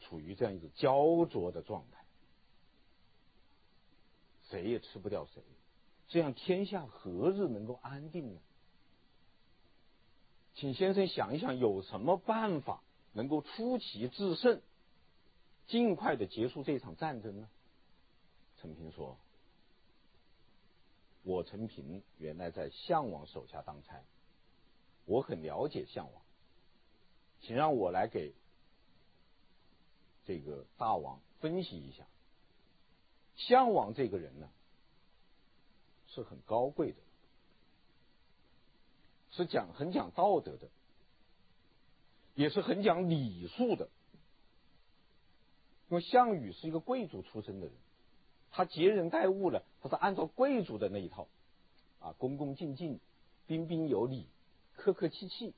[0.00, 2.04] 处于这样一种焦灼的状态，
[4.50, 5.42] 谁也吃不掉谁，
[6.08, 8.40] 这样天下何日能够安定呢？
[10.54, 14.60] 请先生想一想，有什么办法能够出奇制胜，
[15.68, 17.48] 尽快的结束这场战争呢？
[18.60, 19.16] 陈平说
[21.22, 24.02] ：“我陈平原来在项王手下当差，
[25.04, 26.22] 我很了解项王。”
[27.40, 28.34] 请让我来给
[30.26, 32.04] 这个大王分析一下，
[33.36, 34.50] 项王这个人呢，
[36.08, 36.96] 是很高贵的，
[39.30, 40.68] 是讲很讲道德的，
[42.34, 43.88] 也是很讲礼数的。
[45.88, 47.74] 因为项羽是一个贵族出身的人，
[48.50, 51.28] 他接人待物呢，他是按照贵族的那一套，
[52.00, 52.98] 啊，恭恭敬敬，
[53.46, 54.26] 彬彬有礼，
[54.76, 55.54] 客客气气。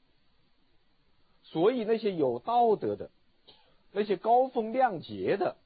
[1.42, 3.10] 所以那些有道德的，
[3.92, 5.56] 那些高风亮节的，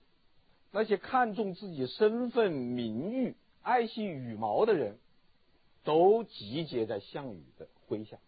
[0.70, 4.96] 那些看重自己身份名誉、爱惜羽毛的人，
[5.82, 8.18] 都集结在项羽的麾下。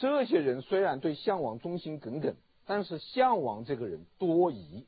[0.00, 4.86] 这些人虽然对项王忠心耿耿，但是项王这个人多疑，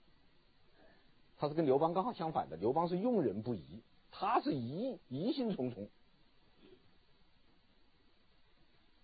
[1.37, 2.57] 他是跟刘邦刚好相反的。
[2.57, 5.89] 刘邦是用人不疑，他是疑疑心重重。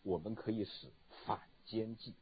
[0.02, 0.88] 我们可以使
[1.24, 2.14] 反间计，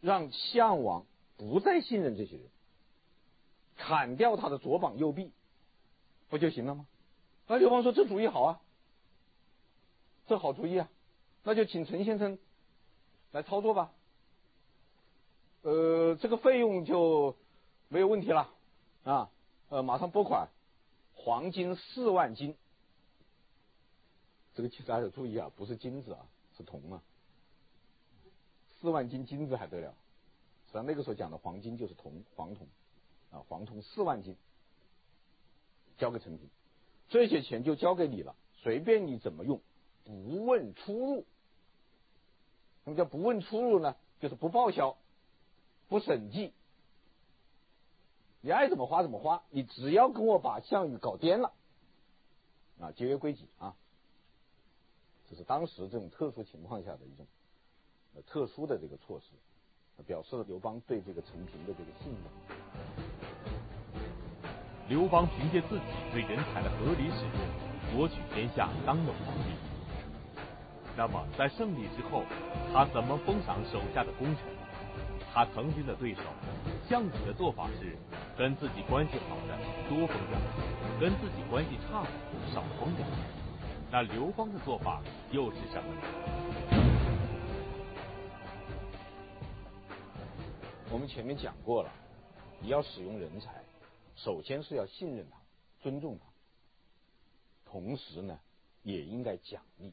[0.00, 1.04] 让项王
[1.36, 2.46] 不再信任这些人，
[3.76, 5.30] 砍掉他的左膀右臂，
[6.30, 6.86] 不就行了吗？
[7.46, 8.62] 那刘邦说：“这主意好啊，
[10.26, 10.88] 这好主意啊。”
[11.44, 12.38] 那就请陈先生
[13.30, 13.92] 来操作吧。
[15.62, 17.36] 呃，这个费用就
[17.88, 18.50] 没有问题了
[19.04, 19.30] 啊。
[19.68, 20.48] 呃，马上拨款，
[21.14, 22.56] 黄金四万斤。
[24.54, 26.26] 这个其实还要注意啊，不是金子啊，
[26.56, 27.02] 是铜啊。
[28.80, 29.94] 四万斤金子还得了？
[30.66, 32.66] 实际上那个时候讲的黄金就是铜，黄铜
[33.30, 34.36] 啊，黄铜四万斤，
[35.98, 36.48] 交给陈平，
[37.08, 39.60] 这些钱就交给你了，随便你怎么用，
[40.04, 41.26] 不问出入。
[42.84, 43.96] 什么叫不问出入呢？
[44.20, 44.96] 就是不报销，
[45.88, 46.52] 不审计，
[48.40, 51.52] 你爱怎么花怎么花，你只要跟我把项羽搞颠了，
[52.80, 53.74] 啊，节约归己啊，
[55.28, 57.26] 这是当时这种特殊情况下的一种
[58.26, 62.22] 特殊的这个措施，表示了刘邦对这个陈平的这个信任。
[64.88, 69.63] 刘邦凭借自己对人才的合理使用，夺取天下，当了皇帝。
[70.96, 72.22] 那么，在胜利之后，
[72.72, 74.44] 他怎么封赏手下的功臣？
[75.32, 76.22] 他曾经的对手
[76.88, 77.96] 项羽的做法是，
[78.38, 80.40] 跟自己关系好的多封点，
[81.00, 82.08] 跟自己关系差的
[82.54, 83.04] 少封点。
[83.90, 85.02] 那刘邦的做法
[85.32, 86.00] 又是什么呢？
[90.92, 91.90] 我们前面讲过了，
[92.60, 93.64] 你要使用人才，
[94.14, 95.36] 首先是要信任他、
[95.82, 96.26] 尊重他，
[97.68, 98.38] 同时呢，
[98.84, 99.92] 也应该奖励。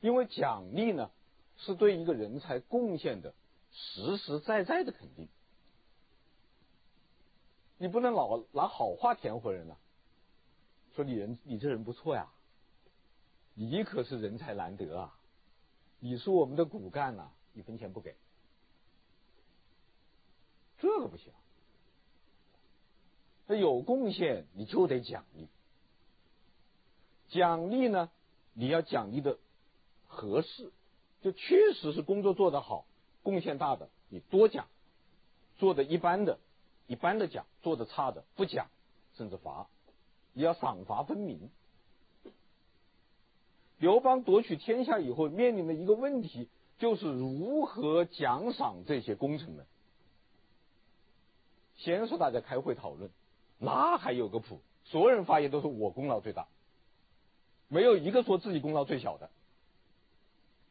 [0.00, 1.10] 因为奖励呢，
[1.56, 3.34] 是对一个人才贡献的
[3.72, 5.28] 实实在在的肯定。
[7.78, 9.78] 你不能老拿好话填活人了，
[10.94, 12.28] 说你人你这人不错呀，
[13.54, 15.18] 你可是人才难得啊，
[16.00, 18.16] 你是我们的骨干呐，一分钱不给，
[20.78, 21.32] 这个不行。
[23.46, 25.48] 那有贡献你就得奖励，
[27.28, 28.10] 奖励呢，
[28.52, 29.38] 你要奖励的。
[30.18, 30.72] 合适，
[31.22, 32.86] 就确实是工作做得好，
[33.22, 34.64] 贡献大的，你多讲；
[35.58, 36.40] 做的一般的，
[36.88, 38.66] 一般的讲；做的差的不讲，
[39.16, 39.68] 甚至罚。
[40.32, 41.50] 你要赏罚分明。
[43.78, 49.66] 刘邦夺取天下以后，面临的一个问题就是如何奖赏这些功臣们。
[51.76, 53.08] 先是大家开会讨论，
[53.58, 56.48] 那还有个谱，所有人发言都是我功劳最大，
[57.68, 59.30] 没有一个说自己功劳最小的。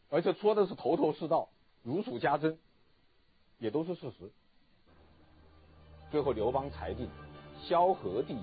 [0.10, 1.50] 而且说的是头头是道，
[1.84, 2.58] 如数家珍，
[3.60, 4.32] 也都是事实。
[6.10, 7.10] 最后刘邦裁定
[7.62, 8.42] 萧何第一。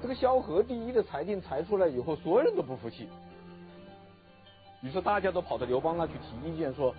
[0.00, 3.08] 这个萧何第一的裁定裁出来以后，所有人都不服气。
[4.82, 6.94] 于是大家都跑到刘邦那去提意见，说：“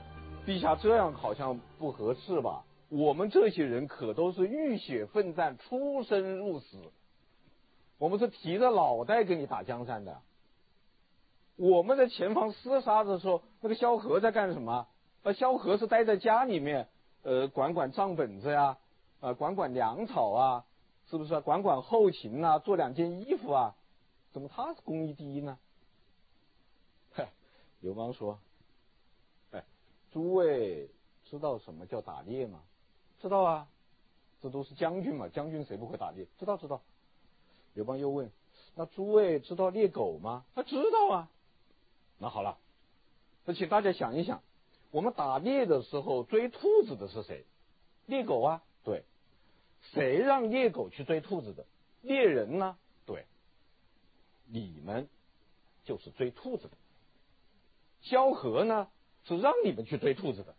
[0.45, 2.63] 陛下这样好像不合适吧？
[2.89, 6.77] 我们这些人可都是浴血奋战、出生入死，
[7.97, 10.21] 我们是提着脑袋跟你打江山的。”
[11.55, 14.87] 我们在前方厮杀的时候，那个萧何在干什么？
[15.23, 16.89] 那萧何是待在家里面，
[17.21, 18.77] 呃，管管账本子呀，
[19.21, 20.65] 呃，管管粮草啊，
[21.09, 21.39] 是不是？
[21.41, 23.75] 管管后勤啊，做两件衣服啊，
[24.31, 25.57] 怎么他是功绩第一呢？
[27.81, 28.39] 刘邦说
[29.51, 29.63] ：“哎，
[30.11, 30.89] 诸位
[31.25, 32.61] 知道什么叫打猎吗？
[33.21, 33.67] 知道啊，
[34.41, 36.25] 这都是将军嘛，将军谁不会打猎？
[36.39, 36.81] 知道知道。”
[37.75, 38.31] 刘邦又问
[38.75, 41.29] ：“那诸位知道猎狗吗？”他知道啊。
[42.23, 42.57] 那好了，
[43.43, 44.41] 那请大家想一想，
[44.91, 47.45] 我们打猎的时候追兔子的是谁？
[48.05, 49.03] 猎狗啊，对。
[49.91, 51.65] 谁让猎狗去追兔子的？
[52.01, 52.77] 猎人呢？
[53.05, 53.25] 对。
[54.45, 55.09] 你们
[55.83, 56.77] 就是追兔子的。
[57.99, 58.87] 萧何呢
[59.25, 60.55] 是让你们去追兔子的，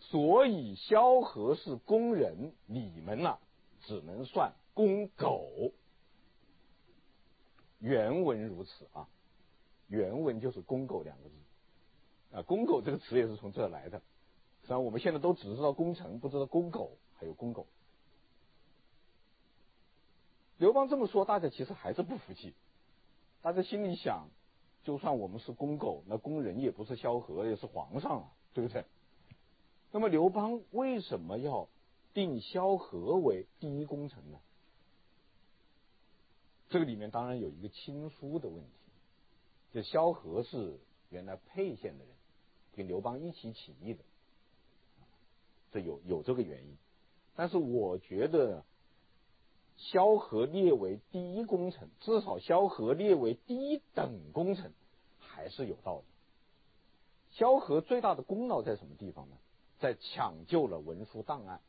[0.00, 3.38] 所以萧何是公人，你们呢、
[3.82, 5.70] 只能算公狗。
[7.78, 9.06] 原文如此啊，
[9.88, 11.34] 原文就是“公狗”两个字
[12.32, 13.98] 啊，“公狗”这个词也是从这来的。
[14.62, 17.66] 实际上我们现在都只知道功臣，不知道公狗还有公狗。
[20.58, 22.54] 刘邦这么说，大家其实还是不服气。
[23.42, 24.28] 大家心里想，
[24.82, 28.84] 就算我们是公狗，那公人也不是萧何，也是皇上啊，对不对？
[29.92, 31.68] 那么刘邦为什么要
[32.12, 34.38] 定萧何为第一功臣呢？
[36.68, 38.70] 这个里面当然有一个亲疏的问题，
[39.72, 40.78] 就萧何是
[41.10, 42.14] 原来沛县的人，
[42.74, 44.04] 跟刘邦一起起义的，
[45.72, 46.76] 这有有这个原因。
[47.34, 48.64] 但是我觉得。
[49.78, 54.72] 萧何列为第一功臣，至少萧何列为第一等功臣，
[55.18, 56.04] 还是有道理。
[57.32, 59.36] 萧何最大的功劳在什么地方呢？
[59.78, 61.60] 在抢救了文书档案。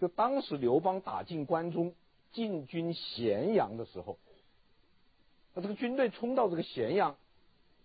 [0.00, 1.94] 就当时刘邦打进关中，
[2.32, 4.18] 进军咸阳的时候，
[5.54, 7.16] 那这个军队冲到这个咸阳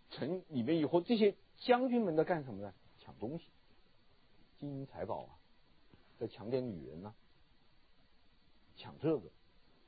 [0.09, 2.73] 城里面以后，这些将军们在干什么呢？
[2.99, 3.45] 抢东西，
[4.59, 5.29] 金银财宝啊，
[6.19, 7.15] 在抢点女人呢、啊。
[8.75, 9.29] 抢这个，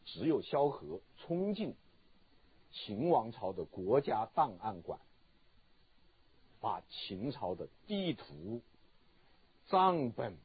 [0.05, 1.75] 只有萧何冲进
[2.71, 4.99] 秦王朝的国家档案馆，
[6.59, 8.61] 把秦朝的地图、
[9.67, 10.35] 账本、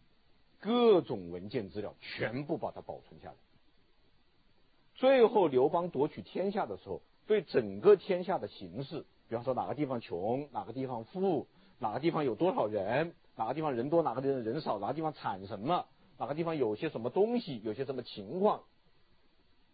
[0.60, 3.36] 各种文件资料全部把它保存下来。
[4.94, 15.86] 最后刘邦夺取天下的时候，对整个天下的形势，比方说哪个地方穷，哪个地方富，哪个地方有多少人，哪个地方人多，哪个地方人少，哪个地方产什么。
[16.18, 18.62] 哪个地方有些什么东西，有些什么情况，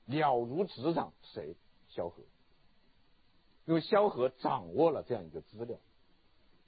[0.06, 1.12] 了如指掌。
[1.34, 1.54] 谁？
[1.88, 2.22] 萧何。
[3.64, 5.78] 因为萧何掌握了这样一个资料，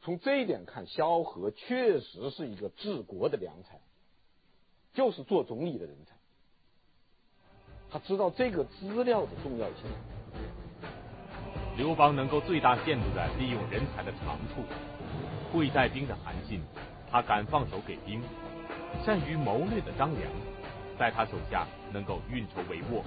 [0.03, 3.81] 从这一点看，萧何确实是一个治国的良才，
[4.93, 6.15] 就是做总理的人才。
[7.91, 10.24] 他知道这个资料的重要性。
[11.77, 14.65] 刘邦能够最大限度地利用人才的长处，
[15.53, 16.61] 会带兵的韩信，
[17.11, 18.23] 他敢放手给兵。
[19.05, 20.31] 善于谋略的张良，
[20.97, 23.03] 在他手下能够运筹帷幄；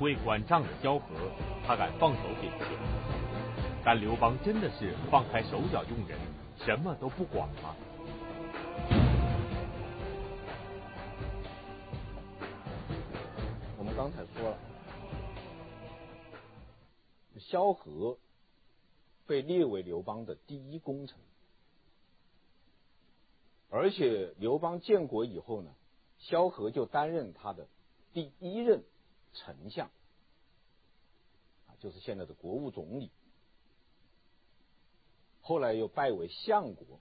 [0.00, 1.04] 会管账的萧何，
[1.64, 2.66] 他敢放手给钱。
[3.84, 6.18] 但刘邦真的是放开手脚用人，
[6.58, 7.74] 什么都不管吗？
[13.78, 14.58] 我们刚才说了，
[17.56, 18.18] 萧何
[19.26, 21.16] 被列为刘邦的第一功臣。
[23.70, 25.74] 而且刘邦建国以后呢，
[26.18, 27.66] 萧何就担任他的
[28.12, 28.84] 第一任
[29.32, 29.90] 丞相，
[31.66, 33.10] 啊，就是现在的国务总理。
[35.40, 37.00] 后来又拜为相国，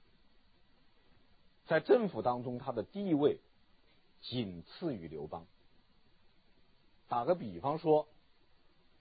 [1.66, 3.42] 在政府当中他的地位
[4.22, 5.46] 仅次于刘邦。
[7.10, 8.08] 打个比方说，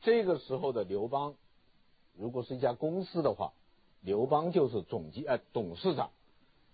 [0.01, 1.37] 这个时候的刘邦，
[2.17, 3.53] 如果是一家公司的话，
[4.01, 6.11] 刘邦就是总经呃董事长。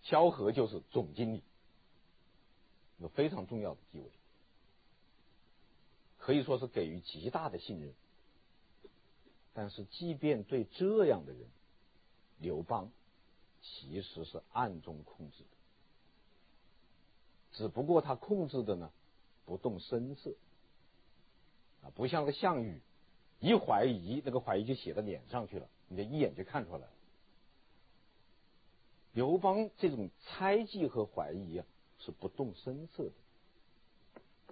[0.03, 1.42] 萧何就是总经理，
[2.96, 4.07] 有非常重要的地位，
[6.16, 7.92] 可以说是给予极大的信任。
[9.53, 11.46] 但是，即便对这样的人，
[12.38, 12.90] 刘邦
[13.61, 15.57] 其实是暗中控制的，
[17.53, 18.90] 只不过他控制的呢，
[19.44, 20.33] 不动声色，
[21.83, 22.81] 啊，不像个项羽，
[23.40, 26.90] 一怀疑，那个怀疑就写到脸上去了，你这一眼就看出来了。
[29.12, 31.66] 刘邦这种猜忌和怀疑啊，
[31.98, 33.12] 是不动声色的。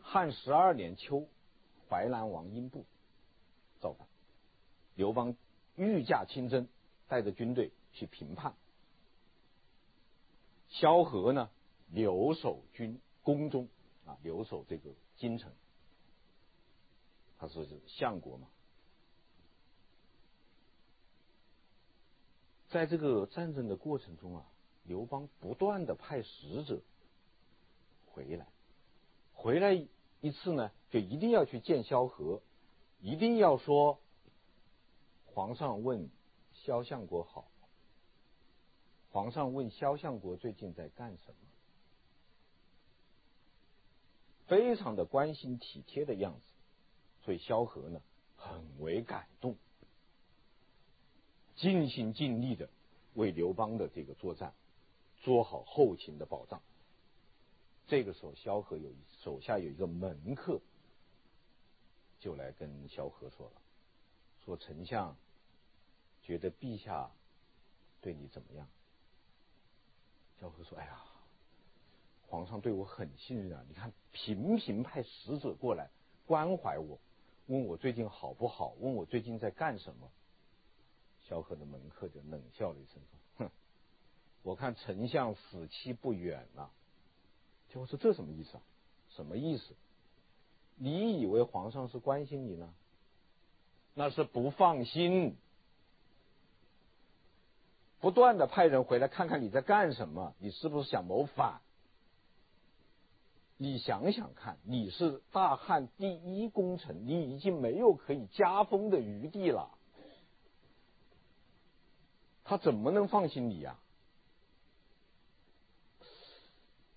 [0.02, 1.28] 汉十二年秋，
[1.88, 2.84] 淮南王英布
[3.78, 4.08] 造反，
[4.94, 5.36] 刘邦
[5.76, 6.66] 御驾亲征，
[7.08, 8.54] 带着军队去平叛。
[10.70, 11.50] 萧何呢，
[11.90, 13.68] 留守军宫中
[14.06, 15.52] 啊，留守这个京城，
[17.38, 18.48] 他是相国嘛。
[22.70, 24.46] 在这个战争的过程中啊，
[24.84, 26.80] 刘邦不断的派使者
[28.06, 28.46] 回来，
[29.32, 29.72] 回来
[30.20, 32.42] 一次呢，就一定要去见萧何，
[33.00, 33.98] 一定要说
[35.26, 36.10] 皇上问
[36.52, 37.48] 萧相国好，
[39.10, 41.36] 皇上问萧相国最近在干什么，
[44.46, 46.40] 非常的关心体贴的样子，
[47.24, 48.02] 所以萧何呢
[48.36, 49.56] 很为感动。
[51.58, 52.68] 尽心尽力的
[53.14, 54.54] 为刘邦的这个作战
[55.20, 56.62] 做好后勤的保障。
[57.88, 58.88] 这个时候，萧何有
[59.24, 60.60] 手下有一个门客，
[62.20, 63.52] 就来跟萧何说了
[64.44, 65.16] ：“说丞相
[66.22, 67.10] 觉得陛下
[68.00, 68.68] 对你怎么样？
[70.40, 71.02] 萧何说：“哎呀，
[72.28, 73.64] 皇上对我很信任啊！
[73.68, 75.90] 你看，频频派使者过来
[76.24, 77.00] 关怀我，
[77.46, 80.08] 问我最近好不好，问我最近在干什么。”
[81.28, 83.50] 萧何的门客就冷笑了一声说：“哼，
[84.42, 86.70] 我看丞相死期不远了。”
[87.68, 88.62] 就说：“这什么意思啊？
[89.10, 89.74] 什么意思？
[90.76, 92.72] 你以为皇上是关心你呢？
[93.94, 95.36] 那是不放心。”
[98.00, 101.60] 不断的派人回来看看你在干什么，你是不是想谋反？
[103.56, 109.76] 你想想看，你是大汉第一功臣，你已经没有可以加封的余地了，
[112.48, 113.78] 他怎么能放心你呀？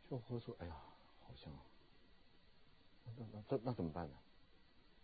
[0.09, 0.73] 萧何说：“哎呀，
[1.27, 1.51] 好像，
[3.17, 4.15] 那那那那怎么办呢？”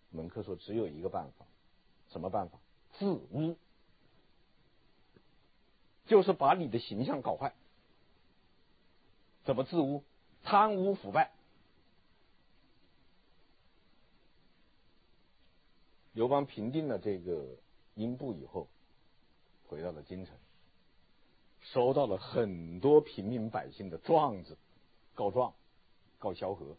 [0.09, 1.45] 门客说：“只有一个办法，
[2.07, 2.57] 什么办法？
[2.97, 3.57] 自污。”
[6.07, 7.53] 就是把你的形象搞坏，
[9.43, 10.05] 怎么自污？
[10.43, 11.33] 贪污腐败。
[16.13, 17.57] 刘邦平定了这个
[17.95, 18.69] 英布以后，
[19.67, 20.35] 回到了京城，
[21.61, 24.57] 收到了很多平民百姓的状子，
[25.13, 25.53] 告状，
[26.17, 26.77] 告萧何，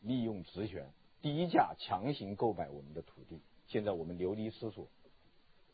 [0.00, 4.88] 利用职权低价强行购买我们的土地，现在我们流离失所，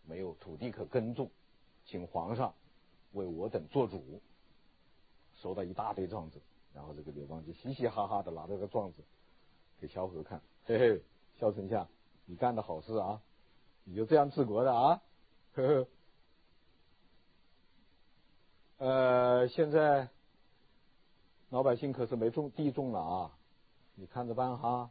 [0.07, 1.31] 没有土地可耕种，
[1.85, 2.55] 请皇上。
[3.13, 4.23] 为我等做主，
[5.35, 6.41] 收到一大堆状子，
[6.73, 9.05] 然后这个刘邦就嘻嘻哈哈的拿着个状子
[9.79, 11.03] 给萧何看，嘿嘿，
[11.39, 11.87] 萧丞相，
[12.25, 13.21] 你干的好事啊，
[13.85, 15.03] 你就这样治国的啊，
[15.53, 15.89] 呵呵，
[18.83, 20.09] 呃，现在
[21.51, 23.31] 老百姓可是没种地种了啊，
[23.95, 24.91] 你看着办哈，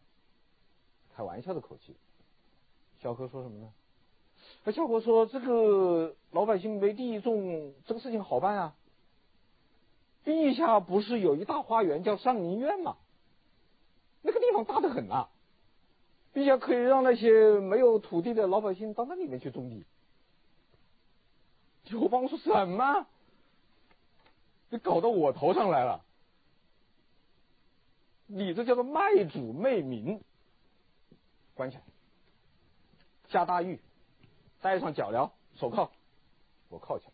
[1.14, 1.98] 开玩笑的口气。
[3.02, 3.74] 小何说什么呢？
[4.64, 8.76] 那萧何说：“这个老百姓没地种，这个事情好办啊。
[10.24, 12.96] 陛下不是有一大花园叫上林苑吗？
[14.22, 15.28] 那个地方大得很啊，
[16.34, 19.84] 陛下可以让那些没有土地的老百姓到那里面去种地。”
[21.92, 23.06] 刘邦说什么？
[24.72, 26.02] 你搞到我头上来了，
[28.26, 30.22] 你这叫做卖主卖民，
[31.54, 31.84] 关起来，
[33.30, 33.80] 下大狱。
[34.62, 35.90] 戴上脚镣、手铐，
[36.70, 37.12] 我铐起来，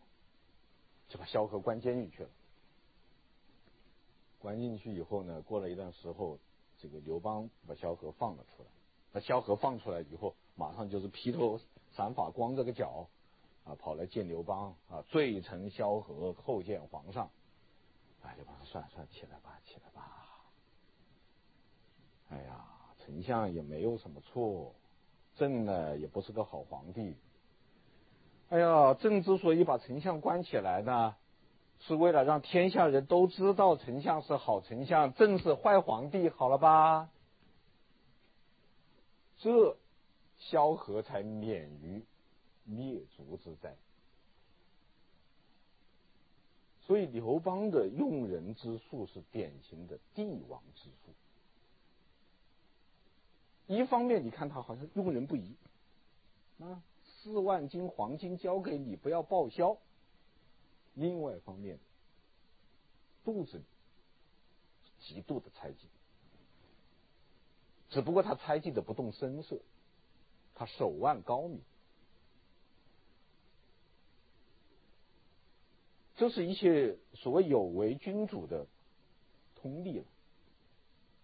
[1.10, 2.30] 就把萧何关监狱去了。
[4.38, 6.38] 关进去以后呢，过了一段时候，
[6.78, 8.70] 这个刘邦把萧何放了出来。
[9.14, 11.60] 那萧何放出来以后，马上就是披头
[11.93, 13.08] 散发、光着个脚
[13.64, 17.32] 啊，跑来见刘邦啊，罪臣萧何叩见皇上。
[18.28, 20.28] 哎，刘邦说：“算了算了，起来吧，起来吧。
[22.30, 22.65] 哎呀，
[22.99, 24.75] 丞相也没有什么错，
[25.36, 27.15] 朕呢也不是个好皇帝。”
[28.49, 31.15] 哎呀，朕之所以把丞相关起来呢，
[31.80, 37.09] 是为了让天下人都知道丞相是好丞相，朕是坏皇帝，好了吧？
[39.38, 39.78] 这
[40.38, 42.05] 萧何才免于
[42.65, 43.75] 灭族之灾。
[46.88, 51.13] 所以刘邦的用人之术是典型的帝王之术。
[53.67, 55.57] 一方面，你看他好像用人不疑
[56.59, 56.81] 啊。
[57.03, 59.77] 四万斤黄金交给你，不要报销。
[60.93, 61.77] 另外一方面，
[63.25, 63.61] 肚子
[65.01, 65.89] 极度的猜忌，
[67.89, 69.59] 只不过他猜忌的不动声色，
[70.55, 71.59] 他手腕高明。
[76.18, 78.68] 这是一切所谓有为君主的
[79.55, 80.05] 通例了，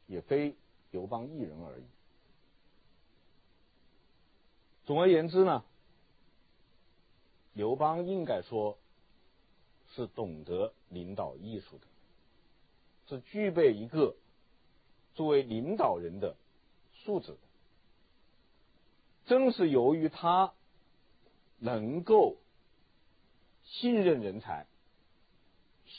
[0.07, 0.55] 也非
[0.91, 1.83] 刘邦一人而已。
[4.85, 5.65] 总而言之呢。
[7.55, 8.79] 刘邦应该说
[9.93, 11.85] 是懂得领导艺术的，
[13.07, 14.15] 是具备一个
[15.13, 16.35] 作为领导人的
[16.95, 17.37] 素质。
[19.27, 20.51] 正是由于他
[21.59, 22.37] 能够
[23.63, 24.65] 信任人才、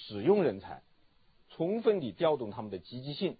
[0.06, 0.82] 使用人才，
[1.50, 3.36] 充分地调动他们的积极性，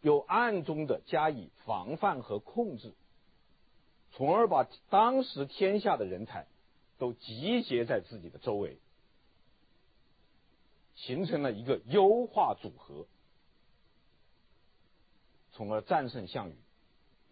[0.00, 2.94] 又暗中的加以防范和控制，
[4.12, 6.46] 从而把当时天下的人才。
[6.96, 8.78] 都集结在自己的周围，
[10.94, 13.08] 形成了一个优化组合，
[15.50, 16.56] 从而战胜项羽，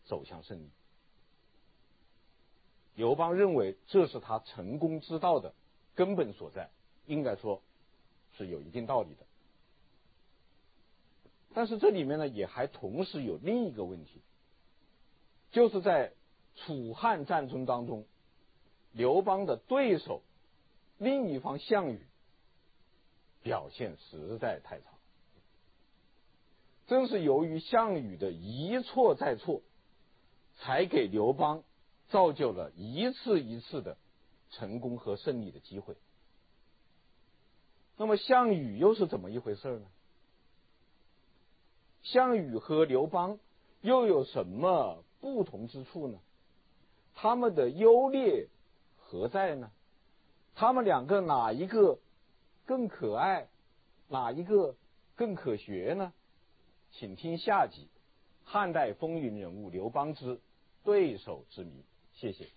[0.04, 0.68] 走向胜利。
[2.96, 5.54] 刘邦认为这是他成功之道的
[5.94, 6.68] 根本所在，
[7.06, 7.62] 应该说
[8.36, 9.26] 是有一定道理的。
[11.54, 14.20] 但是这里面呢，也还同时有另一个问题，
[15.50, 16.12] 就是在
[16.56, 18.06] 楚汉战争当中。
[18.94, 20.20] 刘邦的对手
[20.98, 22.00] 另一方项羽
[23.42, 24.90] 表现实在太差。
[26.86, 29.62] 正是由于项羽的一错再错，
[30.58, 31.64] 才给刘邦
[32.08, 33.96] 造就了一次一次的
[34.50, 35.96] 成功和胜利的机会。
[37.97, 39.86] 那么项羽又是怎么一回事呢？
[42.03, 43.38] 项羽和刘邦
[43.80, 46.18] 又有什么不同之处呢？
[47.14, 48.49] 他们的优劣
[48.99, 49.70] 何在呢？
[50.55, 51.99] 他们两个哪一个
[52.66, 53.49] 更可爱？
[54.09, 54.74] 哪一个
[55.14, 56.12] 更可学呢？
[56.90, 57.88] 请听下集
[58.51, 60.40] 《汉代风云人物刘邦之
[60.82, 61.70] 对手之谜》。
[62.12, 62.49] 谢谢。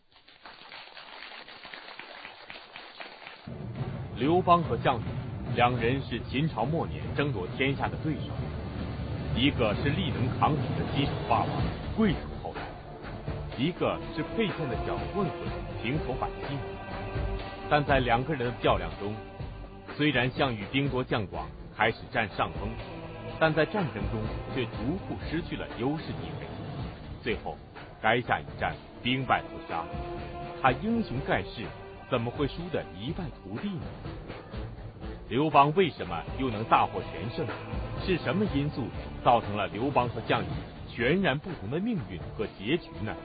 [4.18, 5.04] 刘邦和项羽
[5.56, 8.34] 两人是秦朝末年争夺天下的对手，
[9.34, 11.50] 一个是力能扛鼎的西楚霸王，
[11.96, 12.60] 贵族后代；
[13.58, 15.48] 一个是沛县的小混混，
[15.82, 16.58] 平头百姓。
[17.70, 19.16] 但在两个人的较量中，
[19.96, 22.68] 虽然项羽兵多将广，开始占上风，
[23.40, 24.20] 但在战争中
[24.54, 26.48] 却逐步失去了优势地位。
[27.24, 27.58] 最后，
[28.04, 29.86] 垓下一战，兵败屠杀。
[30.62, 31.64] 他英雄盖世，
[32.12, 33.86] 怎么会输得一败涂地呢？
[35.28, 37.48] 刘邦为什么又能大获全胜？
[38.06, 38.88] 是什么因素
[39.24, 40.48] 造成了刘邦和项羽
[40.88, 43.16] 全然不同的命运和结局呢？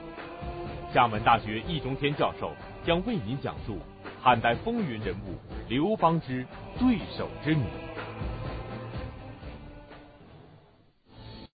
[0.91, 2.51] 厦门大学易中天教授
[2.83, 3.77] 将为您讲述
[4.19, 5.37] 汉代风云人物
[5.69, 6.45] 刘邦之
[6.79, 7.65] 对手之谜。